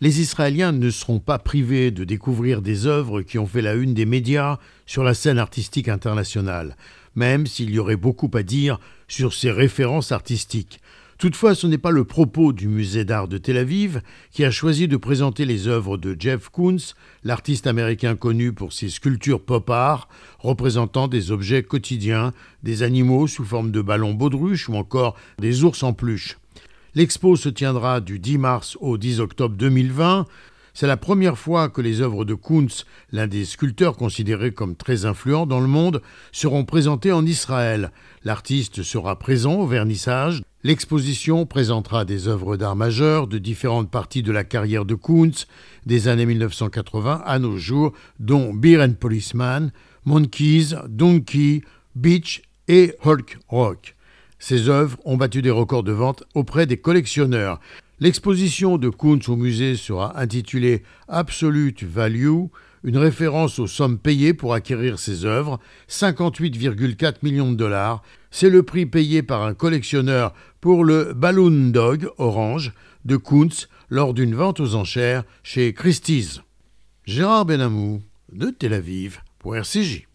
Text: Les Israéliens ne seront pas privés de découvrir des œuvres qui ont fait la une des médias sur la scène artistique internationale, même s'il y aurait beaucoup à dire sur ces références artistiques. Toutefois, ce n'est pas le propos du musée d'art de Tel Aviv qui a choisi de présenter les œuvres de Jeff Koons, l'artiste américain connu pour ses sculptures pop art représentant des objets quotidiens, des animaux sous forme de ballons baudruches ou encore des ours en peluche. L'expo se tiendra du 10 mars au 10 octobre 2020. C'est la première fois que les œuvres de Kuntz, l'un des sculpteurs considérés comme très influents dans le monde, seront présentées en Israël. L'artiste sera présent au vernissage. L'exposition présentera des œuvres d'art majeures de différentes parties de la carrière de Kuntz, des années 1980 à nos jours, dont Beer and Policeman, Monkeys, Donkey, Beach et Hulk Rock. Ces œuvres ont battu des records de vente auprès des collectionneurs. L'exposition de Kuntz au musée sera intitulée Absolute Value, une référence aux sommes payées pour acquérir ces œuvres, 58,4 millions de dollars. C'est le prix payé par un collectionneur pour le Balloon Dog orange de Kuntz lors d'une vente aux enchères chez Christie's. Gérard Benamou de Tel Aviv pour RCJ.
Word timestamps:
Les 0.00 0.20
Israéliens 0.20 0.70
ne 0.70 0.90
seront 0.90 1.18
pas 1.18 1.40
privés 1.40 1.90
de 1.90 2.04
découvrir 2.04 2.62
des 2.62 2.86
œuvres 2.86 3.22
qui 3.22 3.36
ont 3.36 3.48
fait 3.48 3.62
la 3.62 3.74
une 3.74 3.94
des 3.94 4.06
médias 4.06 4.58
sur 4.86 5.02
la 5.02 5.12
scène 5.12 5.40
artistique 5.40 5.88
internationale, 5.88 6.76
même 7.16 7.48
s'il 7.48 7.70
y 7.70 7.80
aurait 7.80 7.96
beaucoup 7.96 8.30
à 8.34 8.44
dire 8.44 8.78
sur 9.08 9.34
ces 9.34 9.50
références 9.50 10.12
artistiques. 10.12 10.80
Toutefois, 11.18 11.56
ce 11.56 11.66
n'est 11.66 11.78
pas 11.78 11.90
le 11.90 12.04
propos 12.04 12.52
du 12.52 12.68
musée 12.68 13.04
d'art 13.04 13.26
de 13.26 13.38
Tel 13.38 13.56
Aviv 13.56 14.00
qui 14.30 14.44
a 14.44 14.52
choisi 14.52 14.86
de 14.86 14.96
présenter 14.96 15.44
les 15.44 15.66
œuvres 15.66 15.96
de 15.96 16.14
Jeff 16.16 16.48
Koons, 16.48 16.94
l'artiste 17.24 17.66
américain 17.66 18.14
connu 18.14 18.52
pour 18.52 18.72
ses 18.72 18.90
sculptures 18.90 19.42
pop 19.42 19.68
art 19.68 20.08
représentant 20.38 21.08
des 21.08 21.32
objets 21.32 21.64
quotidiens, 21.64 22.32
des 22.62 22.84
animaux 22.84 23.26
sous 23.26 23.44
forme 23.44 23.72
de 23.72 23.82
ballons 23.82 24.14
baudruches 24.14 24.68
ou 24.68 24.76
encore 24.76 25.16
des 25.40 25.64
ours 25.64 25.82
en 25.82 25.92
peluche. 25.92 26.38
L'expo 26.94 27.36
se 27.36 27.48
tiendra 27.48 28.00
du 28.00 28.18
10 28.18 28.38
mars 28.38 28.78
au 28.80 28.96
10 28.96 29.20
octobre 29.20 29.54
2020. 29.56 30.26
C'est 30.72 30.86
la 30.86 30.96
première 30.96 31.36
fois 31.36 31.68
que 31.68 31.82
les 31.82 32.00
œuvres 32.00 32.24
de 32.24 32.34
Kuntz, 32.34 32.86
l'un 33.12 33.26
des 33.26 33.44
sculpteurs 33.44 33.96
considérés 33.96 34.52
comme 34.52 34.74
très 34.74 35.04
influents 35.04 35.44
dans 35.44 35.60
le 35.60 35.66
monde, 35.66 36.00
seront 36.32 36.64
présentées 36.64 37.12
en 37.12 37.26
Israël. 37.26 37.90
L'artiste 38.24 38.82
sera 38.82 39.18
présent 39.18 39.56
au 39.56 39.66
vernissage. 39.66 40.42
L'exposition 40.62 41.46
présentera 41.46 42.04
des 42.04 42.26
œuvres 42.26 42.56
d'art 42.56 42.76
majeures 42.76 43.26
de 43.26 43.38
différentes 43.38 43.90
parties 43.90 44.22
de 44.22 44.32
la 44.32 44.44
carrière 44.44 44.84
de 44.84 44.94
Kuntz, 44.94 45.46
des 45.84 46.08
années 46.08 46.26
1980 46.26 47.22
à 47.26 47.38
nos 47.38 47.58
jours, 47.58 47.92
dont 48.18 48.54
Beer 48.54 48.80
and 48.80 48.94
Policeman, 48.98 49.72
Monkeys, 50.04 50.74
Donkey, 50.88 51.62
Beach 51.96 52.42
et 52.66 52.94
Hulk 53.04 53.38
Rock. 53.48 53.94
Ces 54.38 54.68
œuvres 54.68 54.98
ont 55.04 55.16
battu 55.16 55.42
des 55.42 55.50
records 55.50 55.82
de 55.82 55.92
vente 55.92 56.24
auprès 56.34 56.66
des 56.66 56.76
collectionneurs. 56.76 57.60
L'exposition 58.00 58.78
de 58.78 58.90
Kuntz 58.90 59.28
au 59.28 59.36
musée 59.36 59.74
sera 59.74 60.20
intitulée 60.20 60.84
Absolute 61.08 61.82
Value, 61.82 62.44
une 62.84 62.96
référence 62.96 63.58
aux 63.58 63.66
sommes 63.66 63.98
payées 63.98 64.34
pour 64.34 64.54
acquérir 64.54 65.00
ces 65.00 65.24
œuvres, 65.24 65.58
58,4 65.88 67.16
millions 67.22 67.50
de 67.50 67.56
dollars. 67.56 68.02
C'est 68.30 68.50
le 68.50 68.62
prix 68.62 68.86
payé 68.86 69.24
par 69.24 69.42
un 69.42 69.54
collectionneur 69.54 70.32
pour 70.60 70.84
le 70.84 71.12
Balloon 71.12 71.70
Dog 71.70 72.08
orange 72.18 72.72
de 73.04 73.16
Kuntz 73.16 73.68
lors 73.90 74.14
d'une 74.14 74.36
vente 74.36 74.60
aux 74.60 74.76
enchères 74.76 75.24
chez 75.42 75.72
Christie's. 75.72 76.40
Gérard 77.04 77.46
Benamou 77.46 78.00
de 78.32 78.50
Tel 78.50 78.74
Aviv 78.74 79.22
pour 79.38 79.56
RCJ. 79.56 80.06